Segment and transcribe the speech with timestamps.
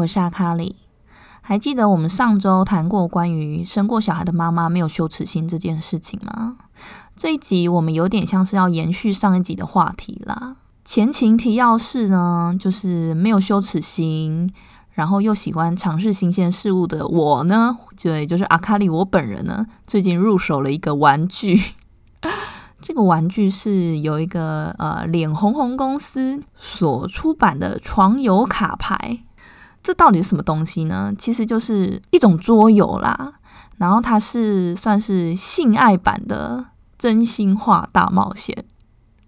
[0.00, 0.76] 我是阿卡里。
[1.42, 6.56] 还记得我们上周谈过关于生过小孩的妈妈没有羞耻心这件事情吗？
[7.16, 10.56] 这一集我们有点像是要延续上一集的话题啦。
[10.84, 14.50] 前情提要是呢，就是没有羞耻心，
[14.92, 21.60] 然后又喜欢尝试新鲜事物的我呢，对，就是阿卡里我本人呢，最近入手了一个玩具。
[22.80, 29.18] 这个玩具是有一个呃脸红红公司所出版的床游卡牌，
[29.82, 31.12] 这到底是什么东西呢？
[31.18, 33.32] 其实就是一种桌游啦，
[33.78, 36.66] 然后它是算是性爱版的
[36.98, 38.64] 真心话大冒险。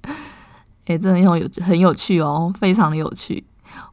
[0.87, 3.45] 哎，这很有很有趣哦，非常的有趣。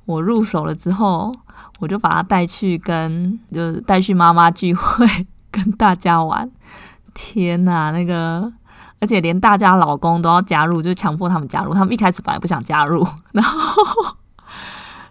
[0.06, 1.32] 我入手了之后，
[1.80, 5.08] 我就把它带去跟就是带去妈妈聚会
[5.52, 6.50] 跟大家玩。
[7.14, 8.52] 天哪，那个！
[9.02, 11.74] 而且连大家老公都要加入，就强迫他们加入。
[11.74, 13.82] 他们一开始本来不想加入，然后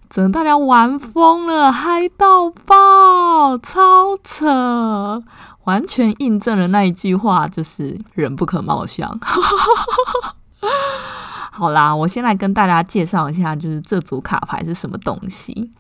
[0.08, 5.22] 整个大家玩疯了，嗨到爆，超扯！
[5.64, 9.06] 完全印证了那一句话，就是“人不可貌相”。
[11.52, 15.70] 好啦，我先来跟大家介绍一下，就是这组卡牌是什么东西。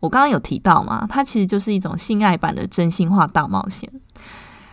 [0.00, 3.90] 我刚刚有提到嘛，它其实就是一种性爱版的真心话大冒险。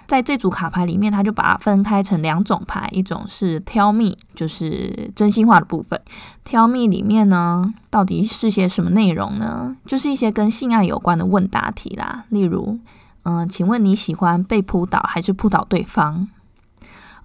[0.08, 6.00] 在这组卡牌里面，他就把它分开成两种牌，一种是 Tell Me，就是真心话的部分。
[6.46, 9.75] Tell Me 里面呢，到底是些什么内容呢？
[9.86, 12.80] 就是一些跟性爱有关的问答题啦，例如，
[13.24, 16.28] 嗯，请问你喜欢被扑倒还是扑倒对方？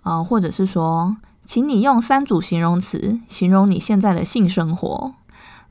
[0.04, 5.14] 嗯，或者是说，请你用三组形容词形容你现在的性生活。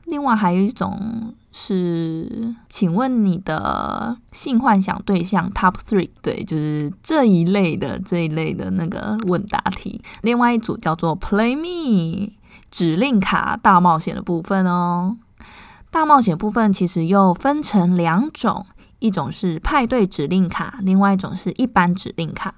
[0.08, 10.00] 另外还有一种是，请问你的性幻想对象 Top Three，对，就是这一类的这一类的那个问答题。
[10.22, 12.32] 另外一组叫做 Play Me
[12.70, 15.16] 指令卡大冒险的部分哦。
[15.90, 18.66] 大冒险部分其实又分成两种，
[18.98, 22.54] 一种是派对指令卡，另外一种是一般指令卡。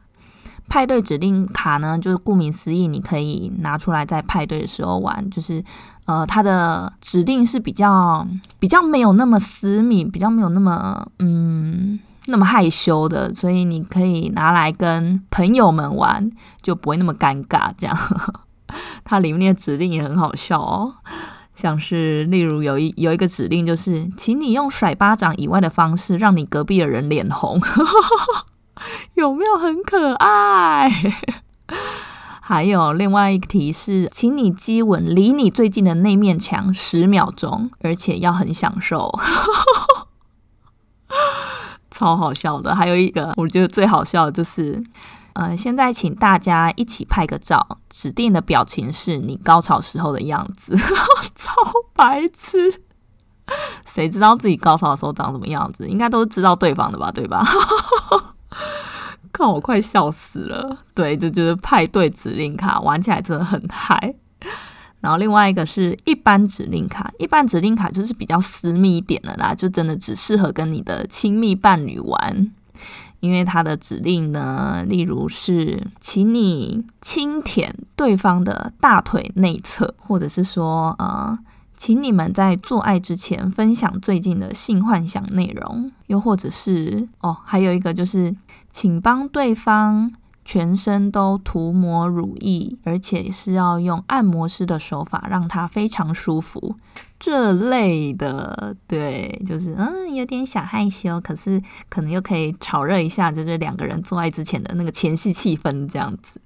[0.71, 5.29] 派对指令卡呢，就是顾名思义，你可以拿出来在派对的时候玩。
[5.29, 5.63] 就是
[6.05, 8.27] 呃，它的指定是比较
[8.61, 16.31] 比较没有那么私密，比较没有那么嗯那么害羞的，所以你可以拿来跟朋友们玩，
[16.63, 17.73] 就不会那么尴尬。
[17.77, 17.99] 这样，
[19.03, 20.95] 它里面的指令也很好笑哦，
[21.57, 27.61] 像是例如有一有一个指令就是，请你用甩巴掌以外的方式，让你隔壁的人脸红。
[29.21, 30.91] 有没有很可爱？
[32.41, 39.13] 还有另外一个提示，请你激吻离你最近的那面墙十秒钟，而且要很享受，
[41.91, 42.75] 超好笑的。
[42.75, 44.83] 还有一个，我觉得最好笑的就是，
[45.35, 50.75] 呃，现在请大家一起拍个照，指定的表情是你高潮时候的样子，
[51.37, 51.53] 超
[51.95, 52.83] 白痴。
[53.85, 55.87] 谁知道自己高潮的时候长什么样子？
[55.87, 57.13] 应该都是知道对方的吧？
[57.13, 57.47] 对吧？
[59.41, 60.77] 看我快笑死了！
[60.95, 64.15] 对，这就是派对指令卡，玩起来真的很嗨。
[65.01, 72.53] 然后另外一个是一般指令卡，一般指令卡就是比较私密一点的啦，就真的只适合跟你的亲密伴侣玩，
[73.21, 81.39] 因为它的指令呢，例如是请你轻舔对方的大腿内侧，或者是说呃。
[81.81, 88.37] 请你们在做爱之前分享最近的性幻想内容，又或者是哦，还有一个就是，
[88.69, 90.13] 请帮对方
[90.45, 96.77] 全身都涂抹乳液，而且是要用按摩师的手法让他非常舒服，
[97.19, 106.39] 这类的，对，就是嗯，有点小害羞，可是可能又可以炒热一下，就是两个人做爱之前的那个前戏气氛这样子。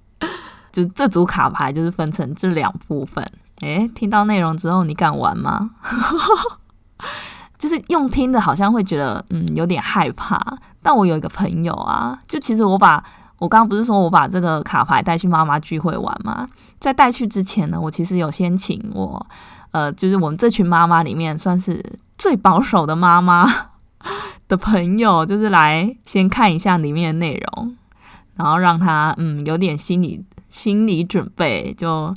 [0.71, 3.29] 就这组卡牌就是分成这两部分。
[3.65, 5.71] 诶，听到内容之后，你敢玩吗？
[7.57, 10.39] 就是用听的，好像会觉得嗯有点害怕。
[10.83, 13.03] 但我有一个朋友啊，就其实我把
[13.39, 16.47] 我刚刚不是说我把这个卡牌带去妈妈聚会玩吗？
[16.79, 19.25] 在带去之前呢，我其实有先请我
[19.71, 21.83] 呃，就是我们这群妈妈里面算是
[22.17, 23.45] 最保守的妈妈
[24.47, 27.75] 的朋友，就是来先看一下里面的内容，
[28.35, 32.13] 然后让他嗯有点心理心理准备，就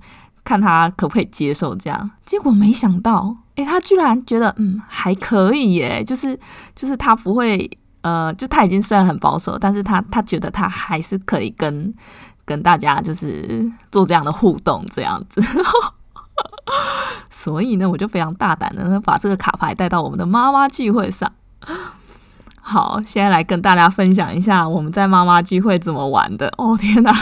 [0.49, 2.11] 看他可不可以接受这样。
[2.25, 3.37] 结果没想到。
[3.57, 6.39] 诶，他居然觉得嗯还可以耶，就是
[6.75, 7.69] 就是他不会
[8.03, 11.93] 呃，就他已经虽然很保守，但是他他觉得他还是可以跟
[12.45, 15.43] 跟大家就是做这样的互动这样子，
[17.29, 21.31] 所以呢，我就非常大胆的把这个卡牌带到我们的妈妈聚会上。
[22.61, 26.47] 好，现在来跟大家分享一下我们在妈妈聚会怎么玩的。
[26.59, 27.13] 哦天哪，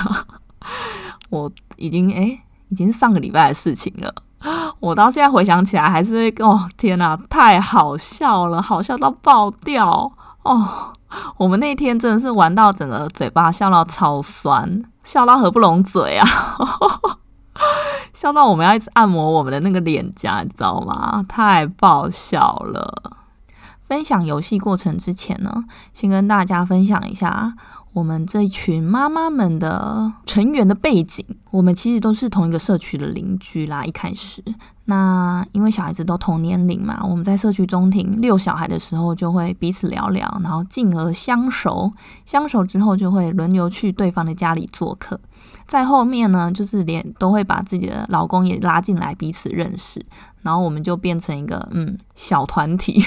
[1.31, 4.14] 我已经诶，已经是上个礼拜的事情了。
[4.80, 10.92] 我到现在回想起来，还是哦天哪，太好笑了，好笑到爆掉哦！
[11.38, 16.26] 我们那天真的是玩到整个嘴巴笑到超酸，笑到合不拢嘴啊，
[18.12, 21.24] 笑到我们要一直按摩我们的那个脸颊，你知道吗？
[21.26, 23.02] 太爆笑了！
[23.80, 27.54] 分享游戏过程之前呢，先跟大家分享一下。
[27.96, 33.87] 我们这一群妈妈们的成员的背景，我们其实都是同一个社区的邻居啦。
[33.87, 34.44] 一开始，
[34.84, 41.90] 那因为小孩子都同年龄嘛，我们在社区中庭遛小孩的时候，就会彼此聊聊，然后进而相熟。
[42.26, 45.19] 相熟之后，就会轮流去对方的家里做客。
[45.66, 50.04] 在后面呢，就是连都会把自己的老公也拉进来，彼此认识，
[50.42, 53.02] 然后我们就变成一个嗯小团体。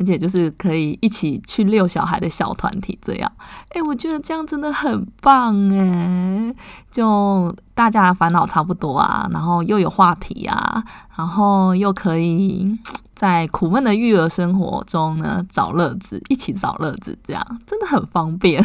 [0.00, 3.32] 而且就是可以一起去遛小孩的小团体，这样，
[3.68, 6.54] 哎，我觉得这样真的很棒哎，
[6.90, 10.82] 就大家烦恼差不多啊，然后又有话题啊，
[11.14, 12.78] 然后又可以。
[13.20, 18.64] 在苦闷的育儿生活中呢，找乐子，一起找乐子，这样真的很方便。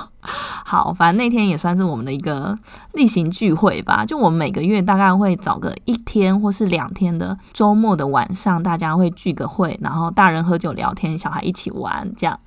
[0.20, 2.58] 好，反正那天也算是我们的一个
[2.92, 4.04] 例行聚会吧。
[4.04, 12.38] 就我们每个月大概会找个一天或是两天的周末的晚上，大家会聚个会，然后大人喝酒聊天，小孩一起玩，这样。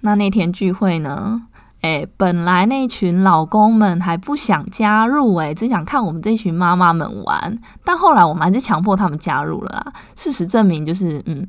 [0.00, 1.42] 那那天聚会呢？
[1.86, 7.60] 哎，本来那群老公们还不想加入，哎，只想看我们这群妈妈们玩。
[7.84, 9.92] 但后来我们还是强迫他们加入了啊。
[10.16, 11.46] 事实证明，就是嗯，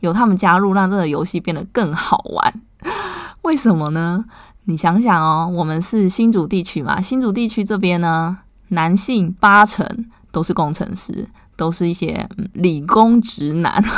[0.00, 2.62] 有他们加入，让这个游戏变得更好玩。
[3.42, 4.24] 为什么呢？
[4.64, 8.38] 你想想哦，我们是新竹地区嘛，新竹地区这边呢，
[8.70, 9.86] 男性八成
[10.32, 13.80] 都是工程师，都是一些理工直男。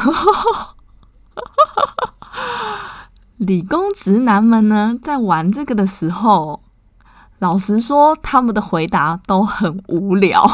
[3.38, 6.62] 理工直男们呢，在玩这个的时候，
[7.38, 10.44] 老实说，他们的回答都很无聊。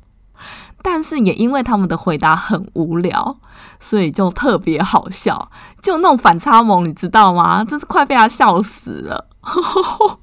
[0.80, 3.36] 但是也因为他们的回答很无聊，
[3.80, 5.50] 所以就特别好笑，
[5.82, 7.64] 就那种反差萌，你知道吗？
[7.64, 9.26] 真是快被他笑死了。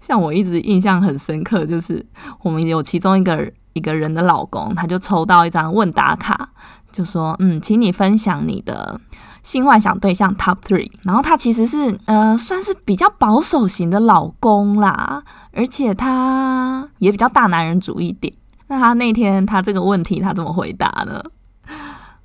[0.00, 2.06] 像我一直印象很深刻，就是
[2.42, 6.50] 我们有其中一个一个人的老公，他就抽到一张问答卡，
[6.96, 8.98] 就说：“嗯，请你分享你的。”
[9.42, 15.22] 性幻想对象 Top Three，然后他其实是呃算是比较保守型的老公啦，
[15.52, 18.34] 而且他也比较大男人主义点。
[18.66, 21.22] 那他那天他这个问题他怎么回答呢？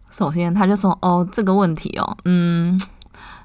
[0.10, 2.82] 首先他就说：“哦，这个问题哦，嗯，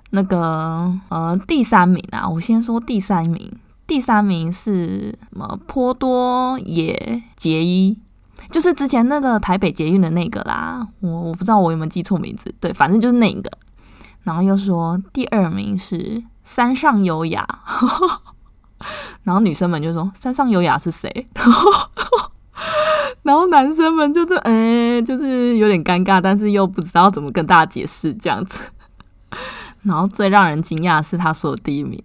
[0.09, 3.53] 那个呃第三名啊，我先说第三名，
[3.87, 5.61] 第三名是什么？
[5.67, 7.99] 颇多野结衣。”
[8.51, 13.51] 就是之前那个台北捷运的那个啦，我我不知道我有没有记错名字，对，反正就是那个。
[14.23, 17.47] 然后又说第二名是山上优雅，
[19.23, 21.27] 然后女生们就说山上优雅是谁？
[23.23, 28.71] 然后男生们就是哎，就是有点尴尬，但是又不知道怎么跟大家解释这样子。
[29.83, 32.03] 然后最让人惊讶是他说的第一名，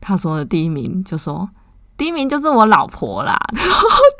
[0.00, 1.48] 他说的第一名就说
[2.02, 3.38] 第一名就是我老婆啦，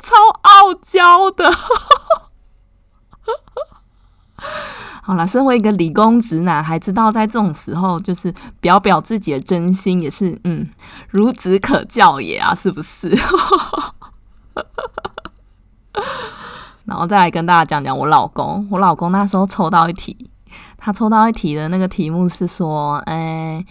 [0.01, 1.51] 超傲娇的。
[5.03, 10.69] 好了，身为一个理工直男，还知道在这种时候就是表表自己的真心，也是嗯，
[11.11, 13.09] 孺子可教也啊，是不是？
[16.85, 20.31] 然后再来跟大家讲讲我老公，我老公那时候抽到一题，
[20.77, 23.65] 他抽到一题的那个题目是说，哎，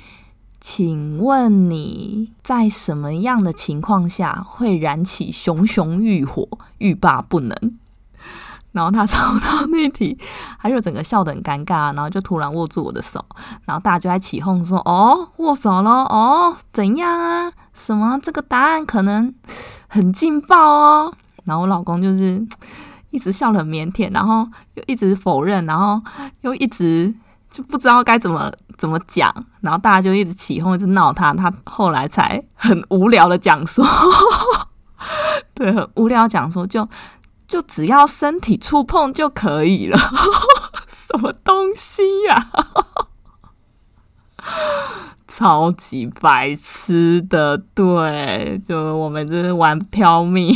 [0.65, 7.57] 请问你在什么样的情况下会燃起熊熊欲火，欲罢不能？
[8.71, 10.17] 然后他抽到那题，
[10.61, 13.23] 他就整个笑得很尴尬，然后就突然握住我的手，
[13.65, 17.53] 然后大家就在起哄说：“哦，握手了，哦，怎样啊？
[17.75, 19.35] 什么这个答案可能
[19.89, 21.13] 很劲爆哦？”
[21.45, 22.41] 然后我老公就是
[23.11, 26.01] 一直笑得很腼腆，然后又一直否认，然后
[26.43, 27.13] 又一直
[27.53, 29.31] 就不知道该怎么怎么讲，
[29.61, 33.85] 然后大家就一直起哄，一直闹他，他后来才很无聊的讲说，
[35.55, 36.89] 对，很无聊讲说，就
[37.47, 39.99] 就只要身体触碰就可以了，
[40.89, 42.49] 什么东西呀？
[45.29, 50.55] 超级白痴的，对，就我们就是玩飘命，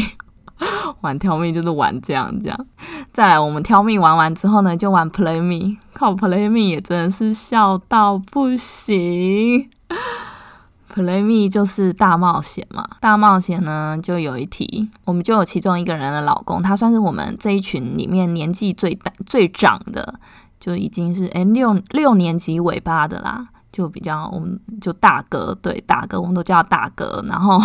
[1.03, 2.67] 玩挑命就是玩这样这样。
[3.13, 9.69] 再来，我们挑命玩完之后呢，就玩 play me，靠 play me 也真的是笑到不行。
[10.95, 20.19] play me 就是大冒险嘛，大冒险呢就有一题，我们就有其中一个人的老公，他算是我们这一群里面年纪最大最长的，
[20.59, 23.49] 就已经是哎六六年级尾巴的啦。
[23.73, 27.23] 就比较，我们就大哥，对大哥，我们都叫大哥。
[27.29, 27.61] 然后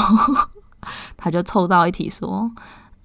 [1.16, 2.52] 他就凑到一题说：“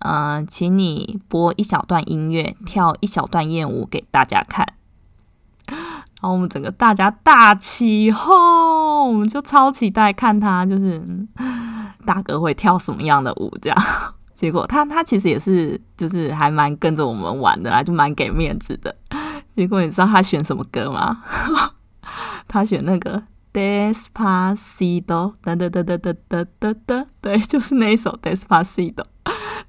[0.07, 4.65] 嗯，请你播一小段音乐，跳一小段艳舞给大家看。
[5.67, 11.03] ”然后我们整个大家大起哄，我们就超期待看他就是
[12.05, 13.53] 大哥会跳什么样的舞。
[13.61, 13.79] 这样，
[14.35, 18.95] 结果他他其实也是就是还蛮跟着我们玩的啦，就蛮给面子的。
[19.57, 21.23] 结果你知道他选什么歌吗？
[22.49, 23.23] 他选那个
[23.57, 29.05] Despacito，等等等等等等等等，对， 就是那一首 Despacito。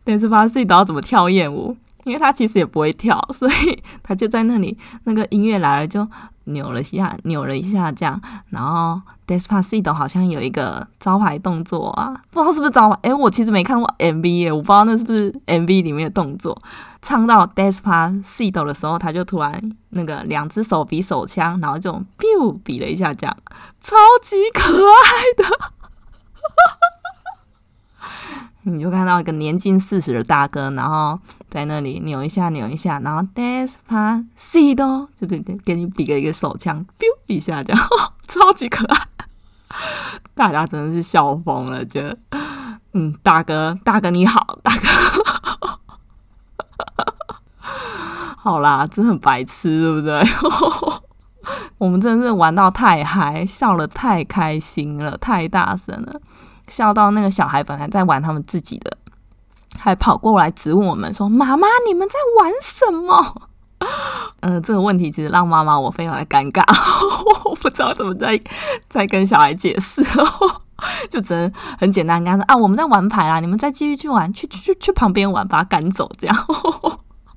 [0.03, 1.77] Despacito 要怎么跳艳舞？
[2.03, 6.05] 因为他其实也不会跳，所以 他就在那里，那个音乐来了就
[6.45, 8.21] 扭了一下，扭了一下这样。
[8.49, 12.97] 然后 Despacito 好像有一个招牌动作啊，不知道是不是招牌？
[13.03, 16.57] 哎，我其实没看过 MV 耶，我不知道那是不是 MV 里面的动作。
[17.01, 23.37] 唱到 Despacito 的时候，他就突然那个两只手比手枪，然后就 biu 比了一下，这样
[23.81, 25.43] 超级可爱的。
[28.63, 31.17] 你就看到一个年近四十的大哥，然后
[31.49, 37.87] 在那里扭一下扭一下，然后 Despacito 就对对，给你比个一个手枪，biu 一下这样，
[38.27, 39.06] 超级可爱，
[40.33, 42.17] 大家真的是笑疯了，觉得
[42.93, 45.79] 嗯，大哥大哥你好，大哥，
[48.37, 50.23] 好啦，真的很白痴，对不对？
[51.77, 56.19] 我们真的是玩到太嗨，笑了太开心了，太大声了。
[56.67, 58.97] 笑到那个小孩本来在玩他们自己的，
[59.77, 63.35] 还跑过来质问我们说：“妈妈，你们在玩什么？”
[64.41, 66.63] 嗯，这个问题其实让妈妈我非常的尴尬，
[67.61, 68.39] 不知道怎么在
[68.89, 70.03] 在跟小孩解释，
[71.09, 76.47] 就只能很简单跟他说：“啊，我们在玩牌啦，你们再继续去玩，去去去旁边玩，把他赶走。”这样，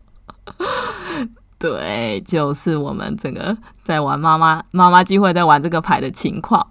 [1.58, 6.68] 对，就是我们整个在玩妈妈妈妈机会在玩这个牌的情况。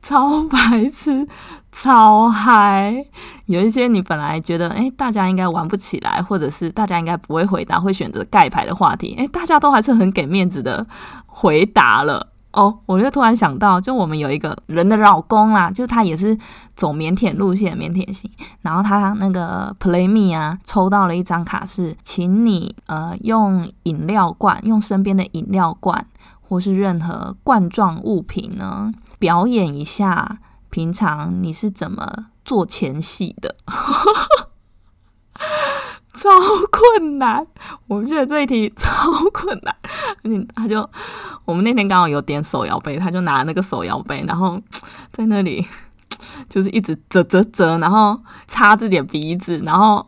[0.00, 1.26] 超白痴，
[1.72, 3.04] 超嗨！
[3.46, 10.86] 有一些你本来觉得，哎，大家应该玩不起来，或者是大家应该不会回答，会选择盖牌的话题，哎，大家都还是很给面子的
[11.26, 12.28] 回答了。
[12.56, 16.34] 哦，我就突然想到，就我们有一个人的老公啦，就他也是
[16.74, 18.30] 走腼腆路线，腼腆型。
[18.62, 26.06] 然后他那个 Play Me 啊，抽到了一张卡，是请你呃用饮料罐，用身边的饮料罐
[26.40, 28.90] 或是任何罐状物品呢。
[29.18, 30.38] 表演一下，
[30.70, 33.54] 平常你是怎么做前戏的？
[36.18, 36.30] 超
[36.70, 37.46] 困难，
[37.86, 39.74] 我觉得这一题超困难。
[40.24, 40.88] 而且他就，
[41.44, 44.60] 我们那天刚好有点手摇杯，他就拿那个手摇杯，然后
[45.12, 45.66] 在那里
[46.48, 50.06] 就是一直啧啧啧，然后擦自己的鼻子，然后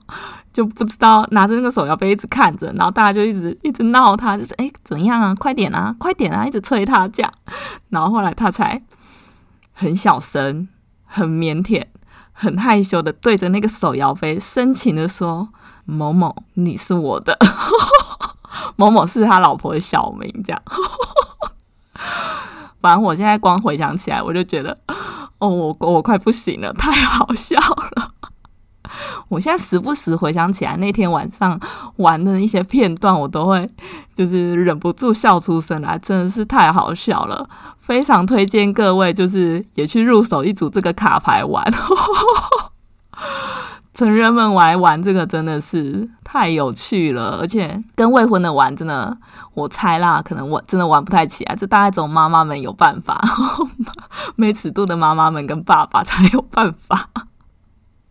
[0.53, 7.33] 就不知道拿着那个手摇杯一直看着，然后大家就一直一直闹他，就是哎怎样啊，快点啊，快点啊，一直催他这样，
[7.91, 8.83] 然后后来他才。
[9.81, 10.67] 很小声、
[11.05, 11.85] 很腼腆、
[12.33, 15.51] 很害羞的对着那个手摇杯深情的说
[15.91, 17.39] ：“某某，你是我的。
[18.77, 20.63] ”某某是他老婆的小名，这样。
[22.81, 24.77] 反正我现在光回想起来，我就觉得，
[25.39, 28.09] 哦，我我快不行了，太好笑了。
[29.29, 31.59] 我现在时不时回想起来那天晚上
[31.97, 33.69] 玩的一些片段，我都会
[34.15, 37.49] 就是忍不住笑出声来，真的是太好笑了。
[37.79, 41.65] 非常推荐各位，就是也去入手一组这个卡牌玩。
[43.99, 49.19] 成人们玩玩这个真的是太有趣了，而且跟未婚的玩，真的
[49.55, 51.57] 我猜啦，可能我真的玩不太起来。
[51.57, 53.21] 这大概只有妈妈们有办法，
[54.37, 57.11] 没尺度的妈妈们跟爸爸才有办法。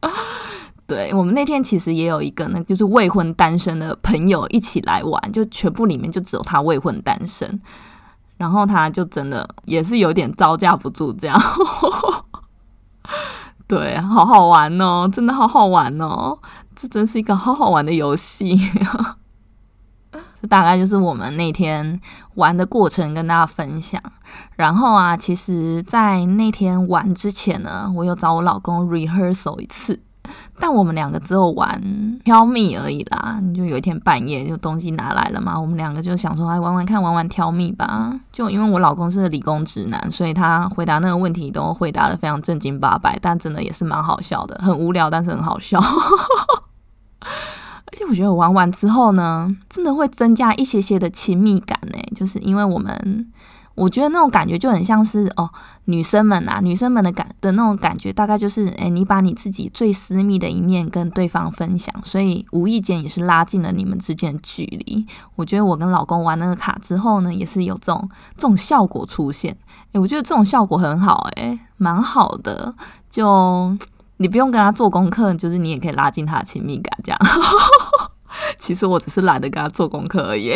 [0.86, 7.62] 对我们那天其实也有一个，那就是未婚单身的朋友一起来玩，就全部里面就只有他未婚单身，
[8.36, 11.41] 然后他就真的也是有点招架不住这样。
[13.67, 16.39] 对，好好玩哦，真的好好玩哦，
[16.74, 18.57] 这真是一个好好玩的游戏。
[20.39, 22.00] 这大概就是我们那天
[22.36, 24.01] 玩的过程，跟大家分享。
[24.55, 30.00] 然后啊，其实，在那天玩之前呢，我有找我老公 rehearsal 一次。
[30.59, 31.81] 但我们两个只有玩
[32.23, 33.39] 挑蜜而已啦。
[33.55, 38.19] 就有一天半夜，就东西拿来了嘛，我们两个就想说，哎，玩玩看，玩玩挑蜜吧。
[38.31, 45.79] 就因为我老公是理工直男，所以他回答那个问题都回答的非常正经八百，但真的也是蛮好笑的，很无聊，但是很好笑。
[47.19, 53.31] 而且我觉得玩完之后呢，真的会增加一些些的亲密感呢，就是因为我们。
[53.77, 55.48] 我觉得那种感觉就很像是哦，
[55.86, 65.05] 女生们啊，女生们的感的那种感觉，大概就是，哎，你把你自己最私密的一面跟对方分享，所以无意间也是拉近了你们之间的距离。
[65.36, 69.55] 我觉得我跟老公玩那个卡之后呢，也是有这种这种效果出现。
[69.93, 72.74] 哎，我觉得这种效果很好，哎，蛮好的。
[73.12, 73.77] 就
[74.17, 77.19] 你不用跟他做功课，就是你也可以拉近他的亲密感，这样。
[78.57, 80.51] 其实我只是懒得跟他做功课而已。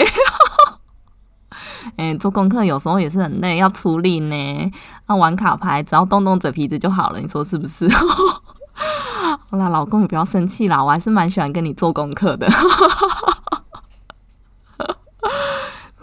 [1.95, 4.71] 哎，做功课有时候也是很累，要出力呢。
[5.07, 7.87] 那玩卡牌，只要动动嘴皮子就好了，你说是不是？
[9.49, 12.49] 好啦，老公，你不要生气啦，我还是蛮喜欢跟你做功课的。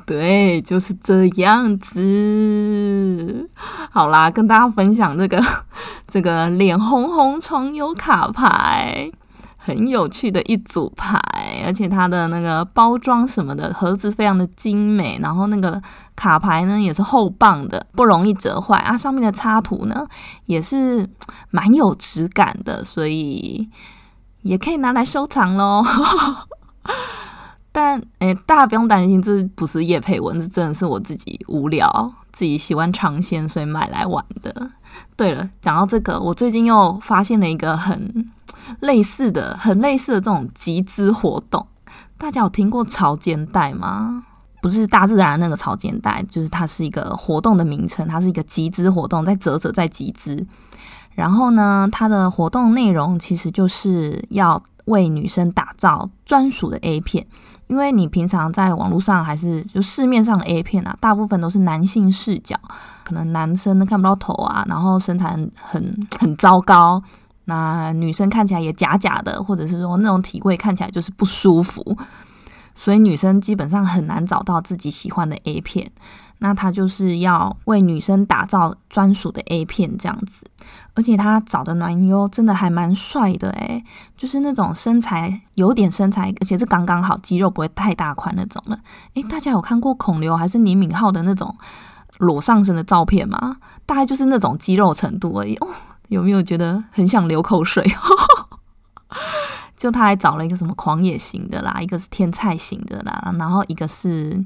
[0.07, 3.51] 对，就是这样子。
[3.91, 5.43] 好啦，跟大家分享这个
[6.07, 9.11] 这个脸红红床游卡牌。
[9.69, 11.21] 很有趣的一组牌，
[11.63, 15.81] 而且它的那个包装什么的盒子非常的精美，然后那个
[16.17, 18.97] 卡牌呢也是厚棒的，不容易折坏啊。
[18.97, 20.07] 上面的插图呢
[20.47, 21.07] 也是
[21.51, 23.69] 蛮有质感的，所以
[24.41, 25.85] 也可以拿来收藏喽。
[27.71, 34.71] 但诶，大家不用担心，这不是叶佩文，这真的是我自己无聊，自己喜欢尝鲜，所以买来玩的。
[35.15, 38.31] 对了，讲到这个，我最近又发现了一个很。
[38.81, 41.67] 类似的，很类似的这种集资活动，
[42.17, 44.25] 大家有听过潮间带吗？
[44.61, 50.45] 不是大自然那个潮间带，就是它是一个活动的名称，它是一个集资活动，在泽泽在集资。
[51.15, 57.25] 然后呢，它的活动内容其实就是要为女生打造专属的 A 片，
[57.69, 62.57] 因为你平常在网络上还是就市面上的 A 片啊，大部分都是男性视角，
[63.05, 67.01] 可能男生都看不到头啊，然后身材很很糟糕。
[67.49, 71.97] 那女生看起来也假假的，或者是说那种体位看起来就是不舒服，
[72.75, 75.91] 所以女生基本上很难找到自己喜欢的 A 片。
[76.41, 80.45] 那他就是要为女生打造专属的 A 片这样子，
[80.95, 83.83] 而且他找的男优真的还蛮帅的诶，
[84.17, 88.79] 就是那种身材有点身材，而且是刚刚好，肌肉不会太大块那种的。
[89.15, 91.57] 诶，大家有看过孔刘还是李敏镐的那种
[92.19, 93.57] 裸上身的照片吗？
[93.85, 95.67] 大概就是那种肌肉程度而已哦。
[96.09, 97.85] 有没有觉得很想流口水？
[99.77, 104.45] 就他还找了一个什么狂野型的啦，一个是天菜型的啦，然后一个是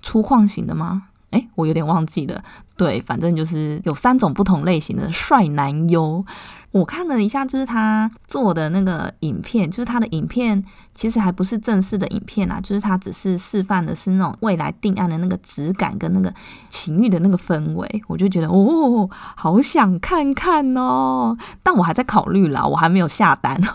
[0.00, 1.08] 粗犷型的吗？
[1.30, 2.42] 哎，我有点忘记了。
[2.76, 6.24] 对，反正就是有三种不同类型的帅男优。
[6.72, 16.32] 我看了一下，就是他做的那个影片，就是他的影片其实还不是正式的影片啊，就是他只是示范的是那种未来定案的那个质感跟那个
[16.68, 23.60] 情欲的那个氛围，我就觉得哦，好想看看哦，但我还在考虑啦，我还没有下单。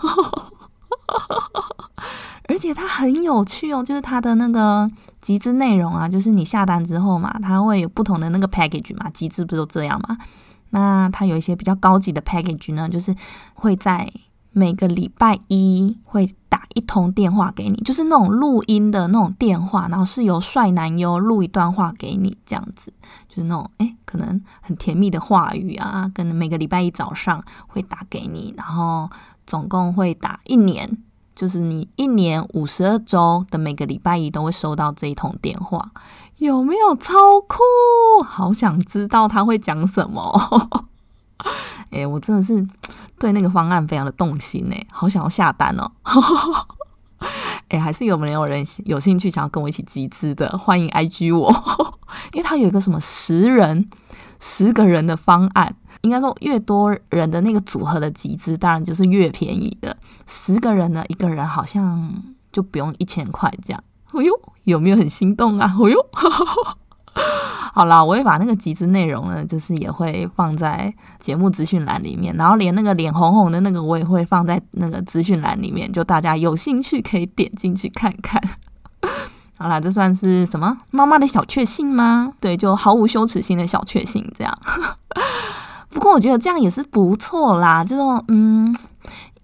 [2.48, 10.16] 而且它很有趣哦，就是它的那个集资内容啊，就是你下单之后嘛，它会有不同的那个 package 嘛，集资不是都这样嘛？
[10.70, 13.14] 那它有一些比较高级的 package 呢，就是
[13.54, 14.10] 会在
[14.52, 22.92] 每个礼拜一会打一通电话给你，就是那种录音的那种电话，然后是由帅男优录一段话给你，这样子
[23.28, 29.10] 就是那种诶，可能很甜蜜的话语啊，跟每个礼拜一早上会打给你，然后
[29.46, 30.98] 总共会打一年。
[31.34, 35.90] 就是你一年五十二周的每个礼拜一都会收到这一通电话，
[36.38, 37.58] 有没有超酷？
[38.24, 40.86] 好想知道他会讲什么。
[41.90, 42.66] 哎， 我真的是
[43.18, 45.90] 对那个方案非常的动心哎，好想要下单哦。
[47.68, 50.56] 哎， 还是有没有人有兴趣想要跟我一起集资的？
[50.58, 51.50] 欢迎 IG 我，
[52.34, 53.88] 因为他有一个什么十人、
[54.38, 55.74] 十个人的方案。
[56.02, 59.96] 应该说，越多人的那个组合的集资，当然就是越便宜的。
[60.26, 62.22] 十个人呢，一个人好像
[62.52, 63.82] 就不用一千块这样。
[64.12, 64.32] 哎呦，
[64.64, 65.66] 有没有很心动啊？
[65.82, 66.06] 哎呦，
[67.72, 78.40] 好啦，我会把那个集资内容呢，就是也会放在节目资讯栏里面，然后连那个脸红红的那个，我也会放在那个资讯栏里面，就大家有兴趣可以点进去看看。
[79.58, 82.32] 好啦，这算是什么妈妈的小确幸吗？
[82.40, 84.58] 对，就毫无羞耻心的小确幸这样。
[85.88, 88.74] 不过我觉得这样也是不错啦，这种嗯，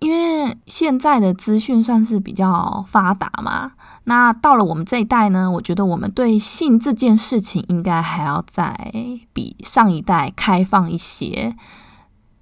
[0.02, 3.72] 因为现在的资讯算是比较发达嘛。
[4.04, 8.76] 那到了我们这一代呢，我觉得我们对性这件事情应该还要再
[9.32, 11.54] 比上一代开放一些，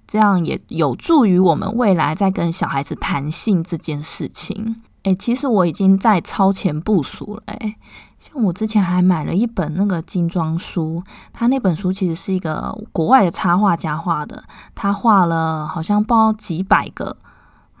[0.07, 4.75] 这样也有助于我们未来在跟小孩子谈性这件事情。
[5.03, 7.43] 诶，其实我已经在超前部署了。
[7.45, 7.75] 诶，
[8.19, 14.43] 像我之前还买了一本那个精装书，他那本书其实是一个国外的插画家画的，
[14.73, 17.17] 他画了好像包几百个。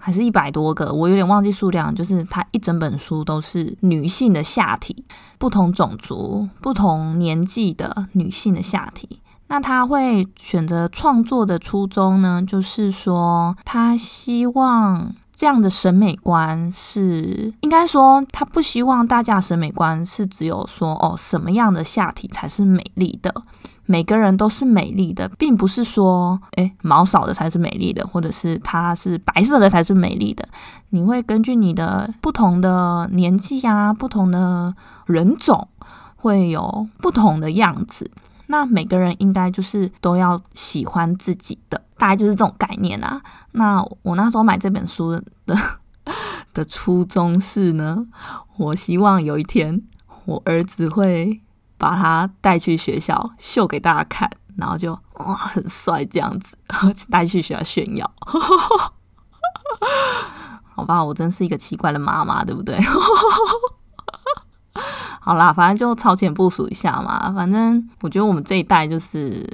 [0.01, 1.93] 还是一百多个，我有点忘记数量。
[1.93, 5.05] 就是它一整本书都是女性的下体，
[5.37, 9.19] 不同种族、不同年纪的女性的下体。
[9.47, 23.43] 那他会选择创作的初衷呢，就是说他希望这样的审美观是，应该说他不希望大家审美观是只有说哦什么样的下体才是美丽的。
[23.91, 30.47] 每个人都是美丽的，并不是说，诶毛少的才是美丽的，或者是它是白色的才是美丽的。
[30.91, 34.73] 你会根据你的不同的年纪呀，不同的
[35.07, 35.67] 人种，
[36.15, 38.09] 会有不同的样子。
[38.47, 43.21] 那每个人应该就是都要喜欢自己的，大概就是这种概念啊。
[43.51, 45.11] 那我那时候买这本书
[45.45, 45.55] 的
[46.53, 48.07] 的初衷是呢，
[48.55, 49.81] 我希望有一天
[50.23, 51.41] 我儿子会。
[51.81, 58.11] 把他带去学校秀给大家看，然后就哇很帅这样子，然 后带去学校炫耀。
[60.75, 62.77] 好吧，我真是一个奇怪的妈妈，对不对？
[65.23, 67.31] 好啦，反正就超前部署一下嘛。
[67.31, 69.47] 反正我觉得我们这一代就是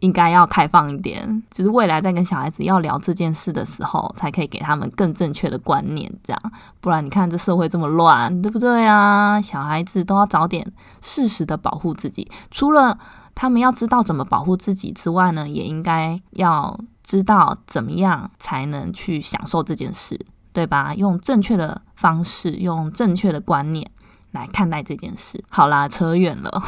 [0.00, 6.12] 应该要开放一点，就是未来在跟小孩子要聊这件事的时候，才可以给他们更正确的观念。
[6.22, 6.52] 这样，
[6.82, 9.40] 不然你看这社会这么乱，对不对啊？
[9.40, 12.30] 小孩子都要早点适时的保护自己。
[12.50, 12.98] 除了
[13.34, 20.20] 他们要知道怎么保护自己之外呢，也应该要知道怎么样才能去享受这件事，
[20.52, 20.94] 对吧？
[20.94, 23.90] 用正确的方式，用正确的观念。
[24.36, 25.42] 来看待这件事。
[25.48, 26.62] 好啦，扯远了，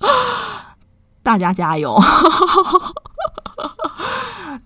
[1.22, 1.98] 大家加油！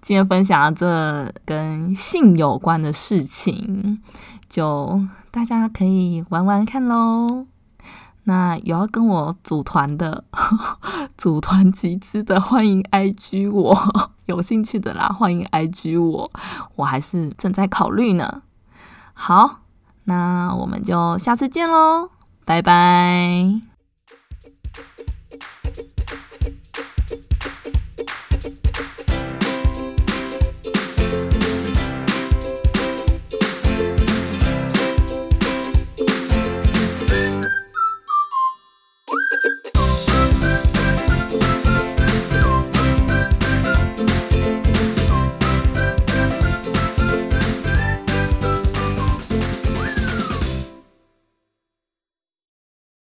[0.01, 4.01] 今天分享这跟性有关的事情，
[4.49, 7.47] 就大家可以玩玩看喽。
[8.25, 10.25] 那有要跟我组团的、
[11.17, 14.13] 组团集资的，欢迎 IG 我。
[14.27, 16.31] 有兴趣的啦，欢迎 IG 我。
[16.77, 18.43] 我还是正在考虑呢。
[19.15, 19.61] 好。
[20.09, 22.09] 那我们就下次见喽，
[22.47, 23.78] 拜拜。